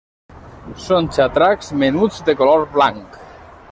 Són 0.85 1.11
xatracs 1.19 1.71
menuts 1.85 2.21
de 2.31 2.39
color 2.43 2.69
blanc. 2.79 3.25